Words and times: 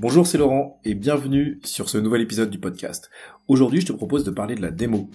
Bonjour, 0.00 0.28
c'est 0.28 0.38
Laurent 0.38 0.78
et 0.84 0.94
bienvenue 0.94 1.58
sur 1.64 1.88
ce 1.88 1.98
nouvel 1.98 2.20
épisode 2.20 2.50
du 2.50 2.60
podcast. 2.60 3.10
Aujourd'hui, 3.48 3.80
je 3.80 3.86
te 3.86 3.92
propose 3.92 4.22
de 4.22 4.30
parler 4.30 4.54
de 4.54 4.62
la 4.62 4.70
démo. 4.70 5.10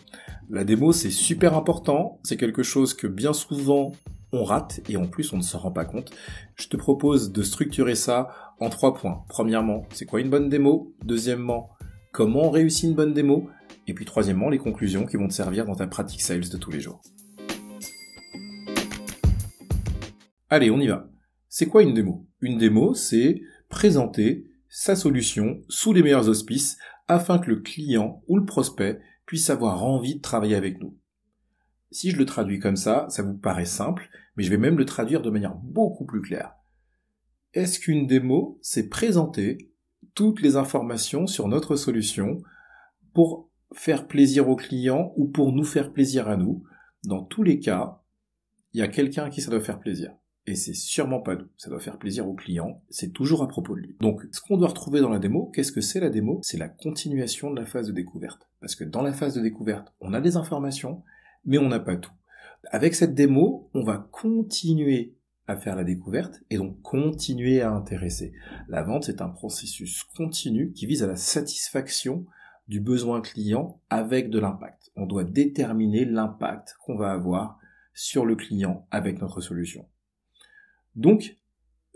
La 0.50 0.66
démo, 0.66 0.92
c'est 0.92 1.10
super 1.10 1.56
important, 1.56 2.20
c'est 2.24 2.36
quelque 2.36 2.64
chose 2.64 2.94
que 2.94 3.08
bien 3.08 3.32
souvent 3.32 3.94
on 4.34 4.44
rate 4.44 4.82
et 4.90 4.98
en 4.98 5.08
plus 5.08 5.32
on 5.32 5.38
ne 5.38 5.42
s'en 5.42 5.60
rend 5.60 5.72
pas 5.72 5.86
compte. 5.86 6.12
Je 6.56 6.68
te 6.68 6.76
propose 6.76 7.32
de 7.32 7.44
structurer 7.44 7.96
ça 7.96 8.28
en 8.60 8.70
trois 8.70 8.94
points. 8.94 9.24
Premièrement, 9.30 9.84
c'est 9.94 10.06
quoi 10.06 10.20
une 10.20 10.30
bonne 10.30 10.50
démo? 10.50 10.94
Deuxièmement, 11.06 11.70
comment 12.12 12.48
on 12.48 12.52
réussit 12.52 12.84
une 12.84 12.96
bonne 12.96 13.14
démo? 13.14 13.48
Et 13.88 13.94
puis 13.94 14.04
troisièmement, 14.04 14.50
les 14.50 14.58
conclusions 14.58 15.06
qui 15.06 15.16
vont 15.16 15.30
te 15.30 15.34
servir 15.34 15.66
dans 15.66 15.76
ta 15.76 15.88
pratique 15.88 16.22
sales 16.22 16.50
de 16.50 16.58
tous 16.58 16.72
les 16.72 16.82
jours. 16.82 17.02
Allez, 20.50 20.70
on 20.70 20.80
y 20.82 20.88
va. 20.88 21.08
C'est 21.48 21.68
quoi 21.68 21.84
une 21.84 21.94
démo? 21.94 22.28
Une 22.42 22.58
démo, 22.58 22.94
c'est 22.94 23.40
présenter 23.70 24.50
sa 24.76 24.96
solution 24.96 25.62
sous 25.70 25.94
les 25.94 26.02
meilleurs 26.02 26.30
auspices 26.30 26.80
afin 27.08 27.38
que 27.38 27.52
le 27.52 27.58
client 27.58 28.24
ou 28.28 28.38
le 28.38 28.44
prospect 28.44 29.00
puisse 29.28 29.52
avoir 29.52 29.84
envie 29.84 30.16
de 30.16 30.22
travailler 30.22 30.56
avec 30.56 30.82
nous. 30.82 30.98
Si 31.92 32.10
je 32.10 32.18
le 32.18 32.26
traduis 32.26 32.58
comme 32.58 32.76
ça, 32.76 33.06
ça 33.10 33.22
vous 33.22 33.38
paraît 33.38 33.66
simple, 33.66 34.10
mais 34.36 34.42
je 34.42 34.50
vais 34.50 34.58
même 34.58 34.80
le 34.80 34.86
traduire 34.86 35.22
de 35.22 35.30
manière 35.30 35.54
beaucoup 35.54 36.06
plus 36.06 36.22
claire. 36.22 36.56
Est-ce 37.54 37.80
qu'une 37.80 38.08
démo, 38.08 38.58
c'est 38.64 38.90
présenter 38.90 39.72
toutes 40.16 40.42
les 40.42 40.56
informations 40.56 41.28
sur 41.28 41.48
notre 41.48 41.76
solution 41.76 42.42
pour 43.14 43.52
faire 43.74 44.08
plaisir 44.08 44.50
au 44.50 44.56
client 44.56 45.14
ou 45.18 45.28
pour 45.28 45.52
nous 45.52 45.66
faire 45.66 45.94
plaisir 45.94 46.28
à 46.28 46.36
nous? 46.36 46.64
Dans 47.04 47.22
tous 47.22 47.44
les 47.44 47.60
cas, 47.60 48.02
il 48.74 48.80
y 48.80 48.84
a 48.84 48.88
quelqu'un 48.88 49.26
à 49.26 49.30
qui 49.30 49.42
ça 49.42 49.52
doit 49.52 49.62
faire 49.62 49.80
plaisir 49.80 50.16
et 50.46 50.56
c'est 50.56 50.74
sûrement 50.74 51.22
pas 51.22 51.36
nous. 51.36 51.48
Ça 51.58 51.70
doit 51.70 51.80
faire 51.80 51.98
plaisir 51.98 52.28
au 52.28 52.34
client, 52.34 52.82
c'est 52.90 53.14
toujours 53.14 53.44
à 53.44 53.48
propos 53.48 53.76
de 53.76 53.82
lui. 53.82 53.96
Donc, 54.00 54.24
ce 54.32 54.42
qu'on 54.42 54.58
doit 54.58 54.68
retrouver 54.68 55.00
dans 55.02 55.10
la 55.10 55.20
démo, 55.20 55.52
qu'est-ce 55.54 55.72
que 55.72 55.82
c'est 55.82 56.00
la 56.00 56.10
démo? 56.10 56.40
C'est 56.44 56.58
la 56.58 56.70
continuation 56.70 57.52
de 57.52 57.60
la 57.60 57.66
phase 57.66 57.88
de 57.88 57.94
découverte. 57.94 58.50
Parce 58.60 58.76
que 58.76 58.84
dans 58.84 59.02
la 59.02 59.14
phase 59.14 59.36
de 59.36 59.42
découverte, 59.42 59.94
on 60.02 60.14
a 60.14 60.22
des 60.22 60.36
informations, 60.36 61.04
mais 61.46 61.58
on 61.58 61.70
n'a 61.70 61.80
pas 61.80 61.96
tout. 61.96 62.12
Avec 62.72 62.96
cette 62.96 63.14
démo, 63.14 63.70
on 63.74 63.84
va 63.84 64.08
continuer 64.12 65.16
à 65.48 65.58
faire 65.58 65.76
la 65.76 65.84
découverte 65.84 66.42
et 66.50 66.58
donc 66.58 66.82
continuer 66.82 67.62
à 67.62 67.72
intéresser. 67.72 68.34
La 68.70 68.84
vente, 68.84 69.04
c'est 69.04 69.22
un 69.22 69.30
processus 69.30 70.04
continu 70.04 70.72
qui 70.72 70.86
vise 70.86 71.04
à 71.04 71.08
la 71.08 71.18
satisfaction 71.18 72.26
du 72.70 72.80
besoin 72.80 73.22
client 73.22 73.82
avec 73.90 74.30
de 74.30 74.40
l'impact. 74.40 74.92
On 74.96 75.06
doit 75.06 75.26
déterminer 75.26 76.06
l'impact 76.06 76.76
qu'on 76.86 76.96
va 76.96 77.12
avoir 77.12 77.60
sur 77.94 78.26
le 78.26 78.36
client 78.36 78.88
avec 78.90 79.22
notre 79.22 79.42
solution. 79.42 79.86
Donc, 80.96 81.38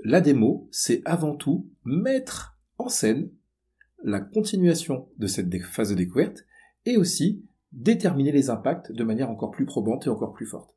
la 0.03 0.21
démo, 0.21 0.67
c'est 0.71 1.01
avant 1.05 1.35
tout 1.35 1.69
mettre 1.83 2.57
en 2.77 2.89
scène 2.89 3.29
la 4.03 4.19
continuation 4.19 5.09
de 5.17 5.27
cette 5.27 5.55
phase 5.63 5.89
de 5.89 5.95
découverte 5.95 6.45
et 6.85 6.97
aussi 6.97 7.43
déterminer 7.71 8.31
les 8.31 8.49
impacts 8.49 8.91
de 8.91 9.03
manière 9.03 9.29
encore 9.29 9.51
plus 9.51 9.65
probante 9.65 10.07
et 10.07 10.09
encore 10.09 10.33
plus 10.33 10.45
forte. 10.45 10.75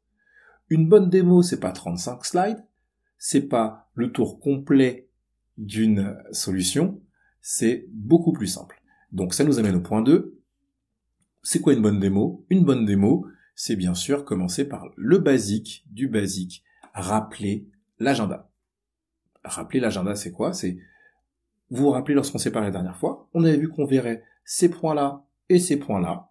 Une 0.69 0.89
bonne 0.89 1.11
démo, 1.11 1.43
c'est 1.43 1.61
pas 1.61 1.73
35 1.73 2.25
slides, 2.25 2.65
c'est 3.19 3.49
pas 3.49 3.91
le 3.95 4.13
tour 4.13 4.41
complet 4.41 5.09
d'une 5.59 6.17
solution, 6.33 7.01
c'est 7.43 7.87
beaucoup 7.91 8.33
plus 8.33 8.47
simple. 8.47 8.83
Donc 9.13 9.35
ça 9.35 9.45
nous 9.45 9.59
amène 9.59 9.77
au 9.77 9.81
point 9.81 10.03
2. 10.03 10.39
C'est 11.43 11.61
quoi 11.61 11.73
une 11.73 11.83
bonne 11.83 12.01
démo? 12.01 12.45
Une 12.51 12.65
bonne 12.65 12.87
démo, 12.87 13.27
c'est 13.55 13.77
bien 13.77 13.95
sûr 13.95 14.25
commencer 14.25 14.67
par 14.67 14.89
le 14.97 15.19
basique 15.19 15.85
du 15.91 16.09
basique, 16.09 16.65
rappeler 16.95 17.67
l'agenda. 18.01 18.51
Rappeler 19.45 19.79
l'agenda, 19.79 20.17
c'est 20.17 20.33
quoi? 20.33 20.53
C'est 20.53 20.79
vous 21.71 21.85
vous 21.85 21.91
rappelez 21.91 22.15
lorsqu'on 22.15 22.39
s'est 22.39 22.51
parlé 22.51 22.67
la 22.67 22.73
dernière 22.73 22.97
fois, 22.97 23.29
on 23.33 23.45
avait 23.45 23.57
vu 23.57 23.69
qu'on 23.69 23.85
verrait 23.85 24.25
ces 24.45 24.69
points-là 24.69 25.25
et 25.49 25.61
ces 25.61 25.79
points-là. 25.79 26.31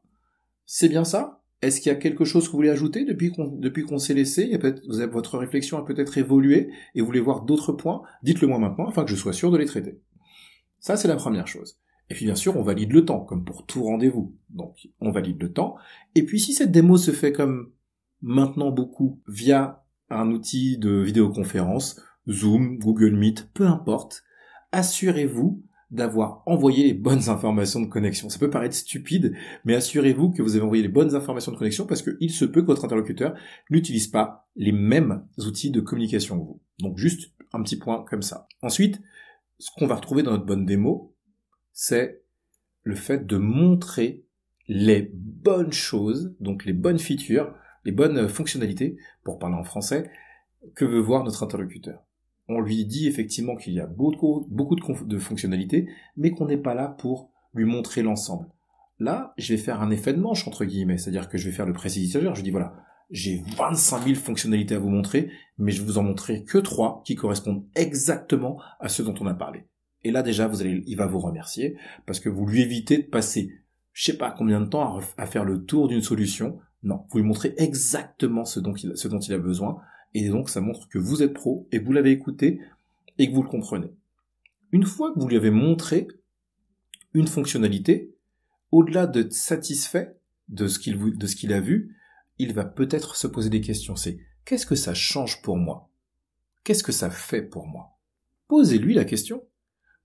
C'est 0.66 0.90
bien 0.90 1.06
ça? 1.06 1.41
Est-ce 1.62 1.79
qu'il 1.79 1.91
y 1.91 1.96
a 1.96 1.97
quelque 1.97 2.25
chose 2.25 2.46
que 2.46 2.52
vous 2.52 2.58
voulez 2.58 2.69
ajouter 2.69 3.06
depuis 3.06 3.31
qu'on 3.31 3.47
depuis 3.47 3.84
qu'on 3.84 4.00
s'est 4.00 4.13
laissé? 4.13 4.58
Votre 5.12 5.38
réflexion 5.38 5.78
a 5.78 5.85
peut-être 5.85 6.18
évolué 6.18 6.72
et 6.94 7.00
vous 7.00 7.06
voulez 7.06 7.19
voir 7.19 7.44
d'autres 7.44 7.74
points? 7.74 8.02
Dites-le 8.24 8.47
moi 8.47 8.59
maintenant 8.59 8.88
afin 8.88 9.03
que 9.03 9.09
je 9.12 9.16
sois 9.16 9.34
sûr 9.34 9.52
de 9.52 9.58
les 9.58 9.66
traiter. 9.66 10.02
Ça, 10.79 10.97
c'est 10.97 11.08
la 11.08 11.16
première 11.16 11.47
chose. 11.47 11.79
Et 12.09 12.16
puis 12.16 12.25
bien 12.25 12.35
sûr, 12.35 12.58
on 12.58 12.63
valide 12.63 12.91
le 12.91 13.06
temps, 13.06 13.19
comme 13.19 13.44
pour 13.46 13.66
tout 13.66 13.84
rendez-vous. 13.84 14.35
Donc, 14.50 14.88
on 15.00 15.12
valide 15.12 15.41
le 15.41 15.52
temps. 15.52 15.75
Et 16.16 16.24
puis 16.24 16.40
si 16.40 16.53
cette 16.53 16.72
démo 16.72 16.97
se 16.97 17.12
fait 17.12 17.31
comme 17.34 17.72
maintenant 18.22 18.72
beaucoup 18.72 19.22
via 19.28 19.85
un 20.09 20.31
outil 20.31 20.78
de 20.78 20.92
vidéoconférence, 20.92 22.02
Zoom, 22.30 22.78
Google 22.78 23.16
Meet, 23.16 23.50
peu 23.53 23.66
importe, 23.66 24.24
assurez-vous 24.72 25.64
d'avoir 25.92 26.44
envoyé 26.46 26.84
les 26.84 26.94
bonnes 26.94 27.30
informations 27.30 27.81
de 27.81 27.88
connexion. 27.88 28.30
Ça 28.30 28.38
peut 28.38 28.50
paraître 28.50 28.75
stupide, 28.75 29.34
mais 29.66 29.74
assurez-vous 29.74 30.31
que 30.31 30.44
vous 30.44 30.56
avez 30.56 30.64
envoyé 30.64 30.84
les 30.84 30.90
bonnes 30.90 31.16
informations 31.16 31.52
de 31.52 31.58
connexion 31.58 31.88
parce 31.88 32.03
qu'il 32.03 32.31
se 32.31 32.46
peut 32.46 32.62
que 32.62 32.68
votre 32.68 32.86
interlocuteur 32.86 33.36
n'utilise 33.72 34.08
pas 34.08 34.47
les 34.56 34.72
mêmes 34.72 35.25
outils 35.38 35.72
de 35.72 35.81
communication 35.81 36.40
que 36.40 36.46
vous. 36.46 36.62
Donc 36.80 36.97
juste 36.97 37.31
un 37.53 37.64
petit 37.64 37.78
point 37.78 38.06
comme 38.08 38.22
ça. 38.22 38.47
Ensuite, 38.62 39.02
ce 39.58 39.72
qu'on 39.76 39.88
va 39.88 39.96
retrouver 39.96 40.22
dans 40.22 40.31
notre 40.31 40.46
bonne 40.46 40.66
démo, 40.66 41.16
c'est 41.74 42.22
le 42.84 42.96
fait 42.96 43.26
de 43.26 43.38
montrer 43.38 44.24
les 44.68 45.12
bonnes 45.12 45.74
choses, 45.74 46.36
donc 46.40 46.66
les 46.66 46.74
bonnes 46.74 47.00
features 47.00 47.53
bonnes 47.91 48.27
fonctionnalités, 48.27 48.97
pour 49.23 49.39
parler 49.39 49.55
en 49.55 49.63
français, 49.63 50.09
que 50.75 50.85
veut 50.85 51.00
voir 51.00 51.23
notre 51.23 51.44
interlocuteur. 51.44 52.03
On 52.47 52.61
lui 52.61 52.85
dit 52.85 53.07
effectivement 53.07 53.55
qu'il 53.55 53.73
y 53.73 53.79
a 53.79 53.85
beaucoup, 53.85 54.47
beaucoup 54.50 54.75
de, 54.75 55.17
fonctionnalités, 55.17 55.88
mais 56.17 56.31
qu'on 56.31 56.47
n'est 56.47 56.57
pas 56.57 56.73
là 56.73 56.88
pour 56.88 57.31
lui 57.53 57.66
montrer 57.66 58.01
l'ensemble. 58.01 58.47
Là, 58.99 59.33
je 59.38 59.53
vais 59.53 59.59
faire 59.59 59.81
un 59.81 59.91
effet 59.91 60.13
de 60.13 60.19
manche, 60.19 60.47
entre 60.47 60.66
guillemets, 60.66 60.97
c'est-à-dire 60.97 61.29
que 61.29 61.38
je 61.38 61.47
vais 61.47 61.55
faire 61.55 61.67
le 61.67 61.73
précipitateur, 61.73 62.35
je 62.35 62.41
dis 62.41 62.51
voilà, 62.51 62.75
j'ai 63.11 63.44
25 63.57 64.03
000 64.03 64.16
fonctionnalités 64.16 64.75
à 64.75 64.79
vous 64.79 64.89
montrer, 64.89 65.31
mais 65.57 65.72
je 65.72 65.81
vais 65.81 65.88
vous 65.88 65.97
en 65.97 66.03
montrer 66.03 66.44
que 66.44 66.57
trois 66.57 67.01
qui 67.05 67.16
correspondent 67.16 67.66
exactement 67.75 68.59
à 68.79 68.89
ce 68.89 69.03
dont 69.03 69.16
on 69.19 69.28
a 69.28 69.33
parlé. 69.33 69.66
Et 70.03 70.11
là 70.11 70.23
déjà, 70.23 70.47
vous 70.47 70.61
allez, 70.61 70.83
il 70.85 70.95
va 70.95 71.05
vous 71.05 71.19
remercier 71.19 71.78
parce 72.05 72.19
que 72.19 72.29
vous 72.29 72.45
lui 72.45 72.61
évitez 72.61 72.97
de 72.97 73.07
passer, 73.07 73.51
je 73.94 74.03
sais 74.05 74.17
pas 74.17 74.31
combien 74.31 74.59
de 74.59 74.67
temps 74.67 74.99
à 75.17 75.25
faire 75.25 75.45
le 75.45 75.66
tour 75.66 75.88
d'une 75.88 76.01
solution 76.01 76.59
non, 76.84 77.06
vous 77.09 77.19
lui 77.19 77.25
montrez 77.25 77.53
exactement 77.57 78.45
ce 78.45 78.59
dont, 78.59 78.73
il, 78.73 79.34
a 79.34 79.38
besoin, 79.38 79.81
et 80.13 80.29
donc 80.29 80.50
ça 80.50 80.62
montre 80.62 80.88
que 80.88 80.97
vous 80.97 81.22
êtes 81.22 81.34
pro, 81.34 81.67
et 81.72 81.79
vous 81.79 81.91
l'avez 81.91 82.12
écouté, 82.12 82.62
et 83.17 83.29
que 83.29 83.34
vous 83.34 83.44
le 83.44 83.50
comprenez. 83.50 83.91
Une 84.72 84.85
fois 84.85 85.13
que 85.13 85.19
vous 85.19 85.28
lui 85.28 85.35
avez 85.35 85.51
montré 85.51 86.07
une 87.13 87.28
fonctionnalité, 87.28 88.16
au-delà 88.72 89.07
d'être 89.07 89.34
satisfait 89.34 90.16
de 90.47 90.67
ce 90.67 90.79
qu'il 90.79 91.53
a 91.53 91.59
vu, 91.59 91.95
il 92.38 92.53
va 92.53 92.66
peut-être 92.66 93.16
se 93.16 93.28
poser 93.28 93.50
des 93.50 93.61
questions. 93.61 93.96
C'est 93.96 94.19
qu'est-ce 94.46 94.66
que 94.66 94.75
ça 94.75 94.94
change 94.94 95.41
pour 95.41 95.57
moi? 95.57 95.91
Qu'est-ce 96.63 96.84
que 96.84 96.91
ça 96.91 97.09
fait 97.09 97.41
pour 97.41 97.67
moi? 97.67 98.00
Posez-lui 98.47 98.94
la 98.94 99.06
question. 99.06 99.44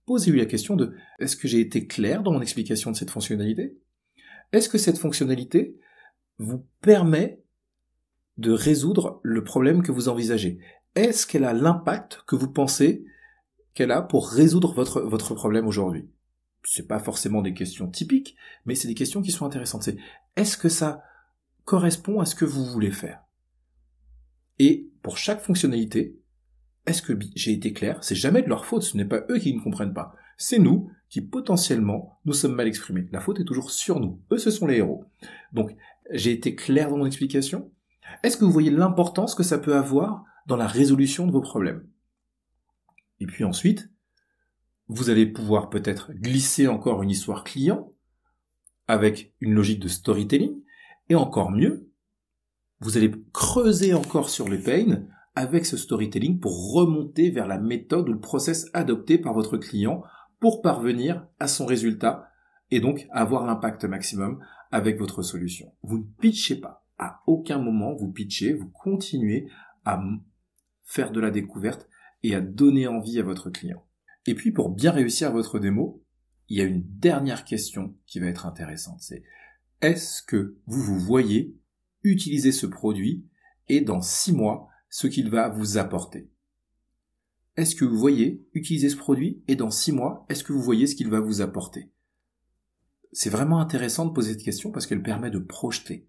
Posez-lui 0.07 0.41
la 0.41 0.47
question 0.47 0.77
de 0.77 0.95
est-ce 1.19 1.37
que 1.37 1.49
j'ai 1.49 1.61
été 1.61 1.87
clair 1.87 2.23
dans 2.23 2.33
mon 2.33 2.43
explication 2.43 2.91
de 2.91 2.97
cette 2.97 3.11
fonctionnalité? 3.11 3.79
Est-ce 4.53 4.69
que 4.69 4.79
cette 4.79 4.99
fonctionnalité, 4.99 5.79
vous 6.39 6.67
permet 6.81 7.43
de 8.37 8.51
résoudre 8.51 9.21
le 9.23 9.45
problème 9.45 9.83
que 9.83 9.93
vous 9.93 10.09
envisagez. 10.09 10.59
Est-ce 10.95 11.27
qu'elle 11.27 11.45
a 11.45 11.53
l'impact 11.53 12.23
que 12.27 12.37
vous 12.37 12.51
pensez 12.51 13.05
qu'elle 13.75 13.91
a 13.91 14.03
pour 14.03 14.29
résoudre 14.29 14.73
votre, 14.73 15.35
problème 15.35 15.67
aujourd'hui? 15.67 16.09
C'est 16.65 16.89
pas 16.89 16.99
forcément 16.99 17.43
des 17.43 17.55
questions 17.55 17.89
typiques, 17.89 18.37
mais 18.65 18.75
c'est 18.75 18.89
des 18.89 18.95
questions 18.95 19.23
qui 19.23 19.31
sont 19.31 19.47
intéressantes. 19.47 19.83
C'est 19.83 19.99
est-ce 20.37 20.57
que 20.57 20.69
ça 20.69 21.03
correspond 21.65 22.21
à 22.21 22.27
ce 22.27 22.35
que 22.35 22.45
vous 22.45 22.65
voulez 22.65 22.91
faire? 22.91 23.23
Et 24.59 24.89
pour 25.03 25.19
chaque 25.19 25.43
fonctionnalité, 25.43 26.19
est-ce 26.87 27.03
que 27.03 27.19
j'ai 27.35 27.53
été 27.53 27.73
clair? 27.73 28.03
C'est 28.03 28.15
jamais 28.15 28.43
de 28.43 28.49
leur 28.49 28.67
faute, 28.67 28.83
ce 28.83 28.97
n'est 28.97 29.05
pas 29.05 29.25
eux 29.31 29.39
qui 29.39 29.55
ne 29.55 29.61
comprennent 29.61 29.95
pas. 29.95 30.15
C'est 30.37 30.59
nous 30.59 30.91
qui 31.09 31.21
potentiellement 31.21 32.19
nous 32.25 32.33
sommes 32.33 32.55
mal 32.55 32.67
exprimés. 32.67 33.09
La 33.13 33.21
faute 33.21 33.41
est 33.41 33.45
toujours 33.45 33.71
sur 33.71 34.01
nous. 34.01 34.21
Eux, 34.33 34.39
ce 34.39 34.51
sont 34.51 34.67
les 34.67 34.79
héros. 34.79 35.05
Donc, 35.53 35.77
j'ai 36.11 36.33
été 36.33 36.55
clair 36.55 36.91
dans 36.91 36.99
mon 36.99 37.07
explication. 37.07 37.71
Est-ce 38.23 38.37
que 38.37 38.45
vous 38.45 38.51
voyez 38.51 38.71
l'importance 38.71 39.35
que 39.35 39.43
ça 39.43 39.59
peut 39.59 39.77
avoir 39.77 40.25
dans 40.47 40.57
la 40.57 40.67
résolution 40.67 41.27
de 41.27 41.33
vos 41.33 41.41
problèmes? 41.41 41.87
Et 43.21 43.27
puis 43.27 43.45
ensuite, 43.45 43.91
vous 44.89 45.11
allez 45.11 45.27
pouvoir 45.27 45.71
peut-être 45.71 46.13
glisser 46.13 46.69
encore 46.69 47.03
une 47.03 47.11
histoire 47.11 47.45
client 47.45 47.93
avec 48.87 49.33
une 49.41 49.55
logique 49.55 49.81
de 49.81 49.89
storytelling, 49.89 50.61
et 51.09 51.15
encore 51.15 51.51
mieux, 51.51 51.89
vous 52.81 52.97
allez 52.97 53.11
creuser 53.33 53.95
encore 53.95 54.29
sur 54.29 54.49
les 54.49 54.59
pains 54.59 55.05
avec 55.35 55.67
ce 55.67 55.77
storytelling 55.77 56.39
pour 56.39 56.73
remonter 56.75 57.31
vers 57.31 57.47
la 57.47 57.59
méthode 57.59 58.09
ou 58.09 58.13
le 58.13 58.21
process 58.21 58.69
adopté 58.73 59.19
par 59.19 59.33
votre 59.33 59.57
client 59.57 60.03
pour 60.39 60.61
parvenir 60.61 61.27
à 61.39 61.49
son 61.49 61.67
résultat 61.67 62.29
et 62.75 62.81
donc 62.81 63.07
avoir 63.13 63.47
l'impact 63.47 63.85
maximum 63.85 64.45
avec 64.73 64.99
votre 64.99 65.23
solution. 65.23 65.73
Vous 65.85 65.99
ne 65.99 66.05
pitchez 66.21 66.57
pas. 66.57 66.85
À 66.99 67.23
aucun 67.29 67.59
moment 67.59 67.95
vous 67.95 68.11
pitchez, 68.11 68.53
vous 68.53 68.69
continuez 68.69 69.49
à 69.85 70.03
faire 70.83 71.13
de 71.13 71.21
la 71.21 71.31
découverte 71.31 71.89
et 72.25 72.35
à 72.35 72.41
donner 72.41 72.89
envie 72.89 73.21
à 73.21 73.23
votre 73.23 73.49
client. 73.49 73.87
Et 74.27 74.35
puis 74.35 74.51
pour 74.51 74.71
bien 74.71 74.91
réussir 74.91 75.31
votre 75.31 75.61
démo, 75.61 76.03
il 76.49 76.59
y 76.59 76.63
a 76.63 76.65
une 76.65 76.83
dernière 76.99 77.45
question 77.45 77.95
qui 78.07 78.19
va 78.19 78.27
être 78.27 78.45
intéressante. 78.45 79.03
C'est 79.03 79.23
est-ce 79.81 80.21
que 80.21 80.57
vous 80.67 80.83
vous 80.83 80.99
voyez 80.99 81.57
utiliser 82.03 82.51
ce 82.51 82.67
produit 82.67 83.25
et 83.69 83.83
dans 83.83 84.01
six 84.01 84.33
mois 84.33 84.67
ce 84.91 85.07
qu'il 85.07 85.31
va 85.31 85.49
vous 85.49 85.79
apporter? 85.79 86.29
Est-ce 87.57 87.77
que 87.77 87.85
vous 87.85 87.99
voyez 87.99 88.45
utiliser 88.53 88.89
ce 88.89 88.97
produit 88.97 89.45
et 89.47 89.55
dans 89.55 89.71
six 89.71 89.93
mois 89.93 90.27
est-ce 90.29 90.43
que 90.43 90.53
vous 90.53 90.63
voyez 90.63 90.89
ce 90.89 90.97
qu'il 90.97 91.09
va 91.09 91.21
vous 91.21 91.41
apporter? 91.41 91.94
C'est 93.17 93.31
vraiment 93.31 93.61
intéressant 93.61 94.07
de 94.07 94.13
poser 94.13 94.33
cette 94.33 94.43
question 94.43 94.73
parce 94.73 94.89
qu'elle 94.89 95.03
permet 95.03 95.31
de 95.31 95.39
projeter. 95.39 96.09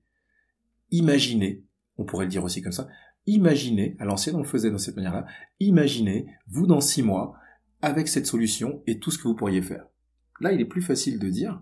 Imaginez, 0.90 1.64
on 1.98 2.04
pourrait 2.04 2.26
le 2.26 2.32
dire 2.32 2.44
aussi 2.44 2.64
comme 2.64 2.72
ça, 2.72 2.88
imaginez, 3.28 3.96
à 4.00 4.06
l'ancienne 4.06 4.36
on 4.36 4.40
le 4.40 4.48
faisait 4.48 4.72
de 4.72 4.78
cette 4.78 4.96
manière-là, 4.96 5.28
imaginez 5.60 6.26
vous 6.48 6.66
dans 6.66 6.82
six 6.82 7.04
mois 7.04 7.38
avec 7.84 8.08
cette 8.08 8.26
solution 8.26 8.82
et 8.88 8.98
tout 8.98 9.12
ce 9.12 9.20
que 9.20 9.28
vous 9.28 9.36
pourriez 9.36 9.62
faire. 9.62 9.86
Là, 10.42 10.52
il 10.52 10.60
est 10.60 10.66
plus 10.66 10.82
facile 10.82 11.20
de 11.20 11.30
dire, 11.30 11.62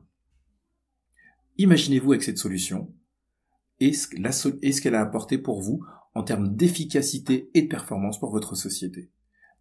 imaginez-vous 1.57 2.13
avec 2.13 2.23
cette 2.23 2.37
solution 2.37 2.93
et 3.81 3.91
ce, 3.91 4.79
qu'elle 4.81 4.95
a 4.95 5.01
apporté 5.01 5.37
pour 5.37 5.61
vous 5.61 5.85
en 6.15 6.23
termes 6.23 6.55
d'efficacité 6.55 7.49
et 7.53 7.63
de 7.63 7.67
performance 7.67 8.17
pour 8.17 8.31
votre 8.31 8.55
société. 8.55 9.11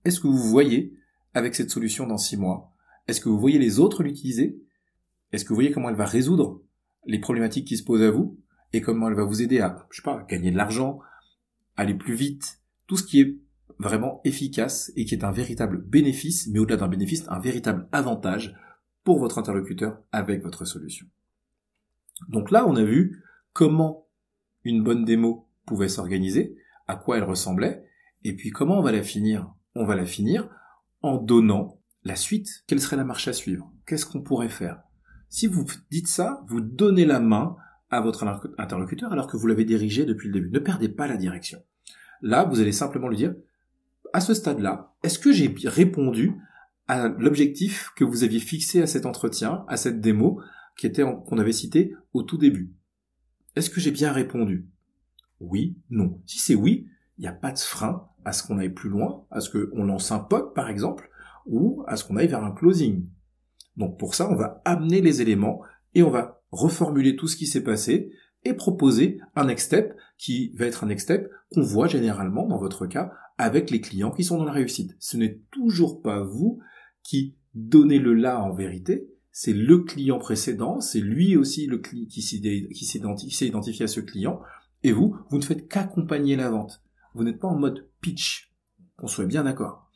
Est-ce 0.04 0.20
que 0.20 0.28
vous 0.28 0.48
voyez 0.48 0.96
avec 1.34 1.56
cette 1.56 1.70
solution 1.70 2.06
dans 2.06 2.18
six 2.18 2.36
mois 2.36 2.72
Est-ce 3.08 3.20
que 3.20 3.28
vous 3.28 3.40
voyez 3.40 3.58
les 3.58 3.80
autres 3.80 4.04
l'utiliser 4.04 4.62
Est-ce 5.32 5.44
que 5.44 5.50
vous 5.50 5.56
voyez 5.56 5.72
comment 5.72 5.88
elle 5.88 5.96
va 5.96 6.04
résoudre 6.04 6.62
les 7.06 7.18
problématiques 7.18 7.66
qui 7.66 7.76
se 7.76 7.84
posent 7.84 8.02
à 8.02 8.10
vous 8.10 8.38
et 8.72 8.80
comment 8.80 9.08
elle 9.08 9.16
va 9.16 9.24
vous 9.24 9.42
aider 9.42 9.60
à, 9.60 9.86
je 9.90 9.96
sais 9.96 10.02
pas, 10.02 10.24
gagner 10.28 10.50
de 10.50 10.56
l'argent, 10.56 11.00
aller 11.76 11.94
plus 11.94 12.14
vite, 12.14 12.60
tout 12.86 12.96
ce 12.96 13.04
qui 13.04 13.20
est 13.20 13.38
vraiment 13.78 14.20
efficace 14.24 14.92
et 14.96 15.04
qui 15.04 15.14
est 15.14 15.24
un 15.24 15.32
véritable 15.32 15.82
bénéfice, 15.82 16.48
mais 16.48 16.58
au-delà 16.58 16.76
d'un 16.76 16.88
bénéfice, 16.88 17.24
un 17.28 17.40
véritable 17.40 17.88
avantage 17.92 18.54
pour 19.04 19.18
votre 19.18 19.38
interlocuteur 19.38 20.00
avec 20.12 20.42
votre 20.42 20.64
solution. 20.64 21.06
Donc 22.28 22.50
là, 22.50 22.66
on 22.66 22.76
a 22.76 22.84
vu 22.84 23.22
comment 23.52 24.08
une 24.64 24.82
bonne 24.82 25.04
démo 25.04 25.48
pouvait 25.66 25.88
s'organiser, 25.88 26.56
à 26.86 26.96
quoi 26.96 27.16
elle 27.16 27.24
ressemblait, 27.24 27.84
et 28.24 28.36
puis 28.36 28.50
comment 28.50 28.78
on 28.78 28.82
va 28.82 28.92
la 28.92 29.02
finir. 29.02 29.52
On 29.74 29.84
va 29.84 29.96
la 29.96 30.06
finir 30.06 30.48
en 31.00 31.16
donnant 31.16 31.80
la 32.04 32.16
suite. 32.16 32.64
Quelle 32.66 32.80
serait 32.80 32.96
la 32.96 33.04
marche 33.04 33.28
à 33.28 33.32
suivre? 33.32 33.72
Qu'est-ce 33.86 34.06
qu'on 34.06 34.22
pourrait 34.22 34.48
faire? 34.48 34.82
Si 35.32 35.46
vous 35.46 35.64
dites 35.90 36.08
ça, 36.08 36.44
vous 36.46 36.60
donnez 36.60 37.06
la 37.06 37.18
main 37.18 37.56
à 37.88 38.02
votre 38.02 38.22
interlocuteur 38.58 39.12
alors 39.12 39.26
que 39.26 39.38
vous 39.38 39.46
l'avez 39.46 39.64
dirigé 39.64 40.04
depuis 40.04 40.28
le 40.28 40.34
début. 40.34 40.50
Ne 40.50 40.58
perdez 40.58 40.90
pas 40.90 41.08
la 41.08 41.16
direction. 41.16 41.58
Là, 42.20 42.44
vous 42.44 42.60
allez 42.60 42.70
simplement 42.70 43.08
lui 43.08 43.16
dire, 43.16 43.34
à 44.12 44.20
ce 44.20 44.34
stade-là, 44.34 44.94
est-ce 45.02 45.18
que 45.18 45.32
j'ai 45.32 45.54
répondu 45.64 46.34
à 46.86 47.08
l'objectif 47.08 47.92
que 47.96 48.04
vous 48.04 48.24
aviez 48.24 48.40
fixé 48.40 48.82
à 48.82 48.86
cet 48.86 49.06
entretien, 49.06 49.64
à 49.68 49.78
cette 49.78 50.02
démo, 50.02 50.42
qui 50.76 50.86
était 50.86 51.02
qu'on 51.02 51.38
avait 51.38 51.52
cité 51.52 51.94
au 52.12 52.22
tout 52.22 52.36
début? 52.36 52.74
Est-ce 53.56 53.70
que 53.70 53.80
j'ai 53.80 53.90
bien 53.90 54.12
répondu? 54.12 54.68
Oui, 55.40 55.78
non. 55.88 56.20
Si 56.26 56.40
c'est 56.40 56.54
oui, 56.54 56.88
il 57.16 57.22
n'y 57.22 57.28
a 57.28 57.32
pas 57.32 57.52
de 57.52 57.58
frein 57.58 58.06
à 58.26 58.34
ce 58.34 58.42
qu'on 58.42 58.58
aille 58.58 58.74
plus 58.74 58.90
loin, 58.90 59.24
à 59.30 59.40
ce 59.40 59.48
qu'on 59.48 59.84
lance 59.84 60.12
un 60.12 60.18
POC 60.18 60.54
par 60.54 60.68
exemple, 60.68 61.08
ou 61.46 61.84
à 61.86 61.96
ce 61.96 62.04
qu'on 62.04 62.18
aille 62.18 62.28
vers 62.28 62.44
un 62.44 62.52
closing. 62.52 63.06
Donc 63.76 63.98
pour 63.98 64.14
ça, 64.14 64.30
on 64.30 64.36
va 64.36 64.60
amener 64.64 65.00
les 65.00 65.22
éléments 65.22 65.62
et 65.94 66.02
on 66.02 66.10
va 66.10 66.42
reformuler 66.50 67.16
tout 67.16 67.26
ce 67.26 67.36
qui 67.36 67.46
s'est 67.46 67.64
passé 67.64 68.12
et 68.44 68.54
proposer 68.54 69.20
un 69.36 69.44
next 69.46 69.66
step 69.66 69.94
qui 70.18 70.52
va 70.56 70.66
être 70.66 70.84
un 70.84 70.88
next 70.88 71.04
step 71.04 71.30
qu'on 71.54 71.62
voit 71.62 71.86
généralement 71.86 72.46
dans 72.46 72.58
votre 72.58 72.86
cas 72.86 73.12
avec 73.38 73.70
les 73.70 73.80
clients 73.80 74.10
qui 74.10 74.24
sont 74.24 74.38
dans 74.38 74.44
la 74.44 74.52
réussite. 74.52 74.94
Ce 74.98 75.16
n'est 75.16 75.40
toujours 75.50 76.02
pas 76.02 76.22
vous 76.22 76.60
qui 77.02 77.36
donnez 77.54 77.98
le 77.98 78.14
là 78.14 78.42
en 78.42 78.52
vérité, 78.52 79.08
c'est 79.30 79.52
le 79.52 79.78
client 79.78 80.18
précédent, 80.18 80.80
c'est 80.80 81.00
lui 81.00 81.36
aussi 81.36 81.66
le 81.66 81.78
qui 81.78 82.22
s'est 82.22 83.46
identifié 83.46 83.84
à 83.84 83.88
ce 83.88 84.00
client, 84.00 84.40
et 84.82 84.92
vous, 84.92 85.16
vous 85.30 85.38
ne 85.38 85.42
faites 85.42 85.68
qu'accompagner 85.68 86.36
la 86.36 86.50
vente. 86.50 86.82
Vous 87.14 87.24
n'êtes 87.24 87.38
pas 87.38 87.48
en 87.48 87.58
mode 87.58 87.88
pitch, 88.00 88.52
qu'on 88.96 89.06
soit 89.06 89.26
bien 89.26 89.44
d'accord. 89.44 89.90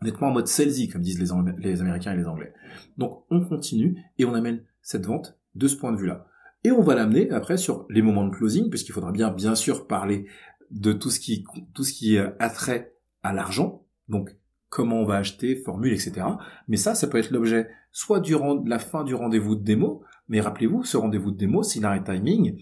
Pas 0.00 0.26
en 0.26 0.32
mode 0.32 0.48
salesy, 0.48 0.88
comme 0.88 1.02
disent 1.02 1.18
les, 1.18 1.80
Américains 1.80 2.12
et 2.12 2.16
les 2.16 2.26
Anglais. 2.26 2.52
Donc 2.98 3.24
on 3.30 3.40
continue 3.40 3.96
et 4.18 4.24
on 4.24 4.34
amène 4.34 4.62
cette 4.82 5.06
vente 5.06 5.38
de 5.54 5.66
ce 5.68 5.76
point 5.76 5.92
de 5.92 5.96
vue-là. 5.96 6.26
Et 6.62 6.70
on 6.70 6.82
va 6.82 6.94
l'amener 6.94 7.30
après 7.30 7.56
sur 7.56 7.86
les 7.90 8.02
moments 8.02 8.26
de 8.26 8.34
closing, 8.34 8.70
puisqu'il 8.70 8.92
faudra 8.92 9.12
bien, 9.12 9.30
bien 9.30 9.54
sûr, 9.54 9.86
parler 9.86 10.26
de 10.70 10.92
tout 10.92 11.10
ce 11.10 11.20
qui, 11.20 11.44
tout 11.74 11.84
ce 11.84 11.92
qui 11.92 12.18
a 12.18 12.50
trait 12.50 12.94
à 13.22 13.32
l'argent. 13.32 13.86
Donc, 14.08 14.36
comment 14.68 14.96
on 15.00 15.04
va 15.04 15.16
acheter, 15.16 15.56
formule, 15.56 15.92
etc. 15.92 16.26
Mais 16.68 16.76
ça, 16.76 16.94
ça 16.94 17.06
peut 17.06 17.18
être 17.18 17.30
l'objet 17.30 17.68
soit 17.92 18.20
durant 18.20 18.60
la 18.66 18.80
fin 18.80 19.04
du 19.04 19.14
rendez-vous 19.14 19.54
de 19.54 19.62
démo, 19.62 20.02
mais 20.28 20.40
rappelez-vous, 20.40 20.82
ce 20.84 20.96
rendez-vous 20.96 21.30
de 21.30 21.36
démo, 21.36 21.62
s'il 21.62 21.84
a 21.84 21.90
un 21.90 22.00
timing, 22.00 22.60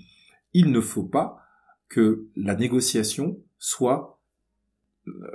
il 0.52 0.70
ne 0.70 0.80
faut 0.80 1.04
pas 1.04 1.38
que 1.88 2.28
la 2.36 2.54
négociation 2.54 3.38
soit 3.58 3.98
euh, 4.02 4.21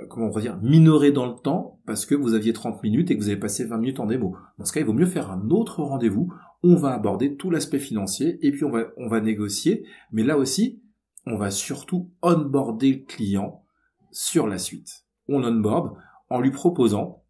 comment 0.08 0.26
on 0.26 0.30
va 0.30 0.40
dire, 0.40 0.58
minorée 0.62 1.12
dans 1.12 1.26
le 1.26 1.34
temps 1.34 1.80
parce 1.86 2.06
que 2.06 2.14
vous 2.14 2.34
aviez 2.34 2.52
30 2.52 2.82
minutes 2.82 3.10
et 3.10 3.16
que 3.16 3.22
vous 3.22 3.28
avez 3.28 3.38
passé 3.38 3.64
20 3.64 3.78
minutes 3.78 4.00
en 4.00 4.06
démo. 4.06 4.36
Dans 4.58 4.64
ce 4.64 4.72
cas, 4.72 4.80
il 4.80 4.86
vaut 4.86 4.92
mieux 4.92 5.06
faire 5.06 5.30
un 5.30 5.50
autre 5.50 5.82
rendez-vous 5.82 6.32
on 6.62 6.74
va 6.74 6.94
aborder 6.94 7.36
tout 7.36 7.50
l'aspect 7.50 7.78
financier 7.78 8.38
et 8.42 8.50
puis 8.50 8.64
on 8.64 8.70
va, 8.70 8.86
on 8.96 9.08
va 9.08 9.20
négocier. 9.20 9.84
Mais 10.12 10.22
là 10.22 10.36
aussi, 10.36 10.82
on 11.26 11.36
va 11.36 11.50
surtout 11.50 12.10
onboarder 12.22 12.92
le 12.92 13.04
client 13.04 13.64
sur 14.10 14.46
la 14.46 14.58
suite. 14.58 15.06
On 15.28 15.44
onboard 15.44 15.96
en 16.30 16.40
lui 16.40 16.50
proposant 16.50 17.24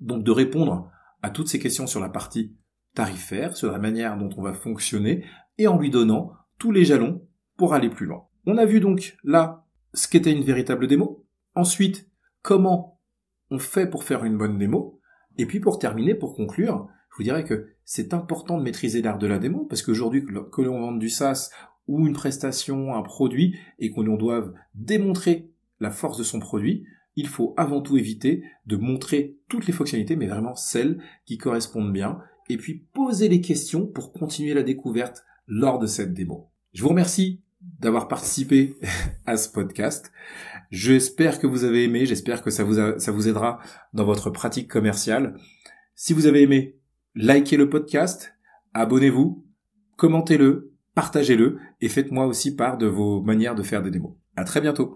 donc 0.00 0.24
de 0.24 0.30
répondre 0.30 0.90
à 1.22 1.30
toutes 1.30 1.48
ces 1.48 1.58
questions 1.58 1.86
sur 1.86 2.00
la 2.00 2.08
partie 2.08 2.56
tarifaire, 2.94 3.56
sur 3.56 3.70
la 3.70 3.78
manière 3.78 4.16
dont 4.18 4.30
on 4.36 4.42
va 4.42 4.52
fonctionner 4.52 5.24
et 5.56 5.66
en 5.66 5.78
lui 5.78 5.90
donnant 5.90 6.32
tous 6.58 6.72
les 6.72 6.84
jalons 6.84 7.26
pour 7.56 7.74
aller 7.74 7.90
plus 7.90 8.06
loin. 8.06 8.24
On 8.46 8.58
a 8.58 8.64
vu 8.64 8.80
donc 8.80 9.16
là 9.24 9.64
ce 9.94 10.08
qu'était 10.08 10.32
une 10.32 10.44
véritable 10.44 10.86
démo. 10.86 11.24
Ensuite, 11.58 12.08
comment 12.42 13.00
on 13.50 13.58
fait 13.58 13.90
pour 13.90 14.04
faire 14.04 14.22
une 14.22 14.38
bonne 14.38 14.58
démo? 14.58 15.00
Et 15.38 15.44
puis 15.44 15.58
pour 15.58 15.80
terminer, 15.80 16.14
pour 16.14 16.36
conclure, 16.36 16.86
je 17.10 17.16
vous 17.16 17.24
dirais 17.24 17.42
que 17.42 17.70
c'est 17.84 18.14
important 18.14 18.58
de 18.58 18.62
maîtriser 18.62 19.02
l'art 19.02 19.18
de 19.18 19.26
la 19.26 19.40
démo, 19.40 19.64
parce 19.64 19.82
qu'aujourd'hui, 19.82 20.24
que 20.24 20.62
l'on 20.62 20.80
vende 20.80 21.00
du 21.00 21.08
SaaS 21.08 21.50
ou 21.88 22.06
une 22.06 22.12
prestation, 22.12 22.94
un 22.94 23.02
produit, 23.02 23.58
et 23.80 23.90
qu'on 23.90 24.04
doive 24.04 24.54
démontrer 24.76 25.50
la 25.80 25.90
force 25.90 26.16
de 26.16 26.22
son 26.22 26.38
produit, 26.38 26.84
il 27.16 27.26
faut 27.26 27.54
avant 27.56 27.82
tout 27.82 27.96
éviter 27.96 28.44
de 28.66 28.76
montrer 28.76 29.36
toutes 29.48 29.66
les 29.66 29.72
fonctionnalités, 29.72 30.14
mais 30.14 30.28
vraiment 30.28 30.54
celles 30.54 31.02
qui 31.26 31.38
correspondent 31.38 31.92
bien, 31.92 32.20
et 32.48 32.56
puis 32.56 32.86
poser 32.94 33.28
les 33.28 33.40
questions 33.40 33.84
pour 33.84 34.12
continuer 34.12 34.54
la 34.54 34.62
découverte 34.62 35.24
lors 35.48 35.80
de 35.80 35.88
cette 35.88 36.14
démo. 36.14 36.52
Je 36.72 36.82
vous 36.82 36.90
remercie 36.90 37.42
d'avoir 37.80 38.06
participé 38.06 38.76
à 39.26 39.36
ce 39.36 39.48
podcast. 39.48 40.12
J'espère 40.70 41.38
que 41.38 41.46
vous 41.46 41.64
avez 41.64 41.84
aimé, 41.84 42.04
j'espère 42.04 42.42
que 42.42 42.50
ça 42.50 42.62
vous, 42.64 42.78
aidera 43.28 43.58
dans 43.94 44.04
votre 44.04 44.30
pratique 44.30 44.68
commerciale. 44.68 45.36
Si 45.94 46.12
vous 46.12 46.26
avez 46.26 46.42
aimé, 46.42 46.76
likez 47.14 47.56
le 47.56 47.70
podcast, 47.70 48.34
abonnez-vous, 48.74 49.46
commentez-le, 49.96 50.72
partagez-le 50.94 51.58
et 51.80 51.88
faites-moi 51.88 52.26
aussi 52.26 52.54
part 52.54 52.76
de 52.76 52.86
vos 52.86 53.22
manières 53.22 53.54
de 53.54 53.62
faire 53.62 53.82
des 53.82 53.90
démos. 53.90 54.12
À 54.36 54.44
très 54.44 54.60
bientôt. 54.60 54.94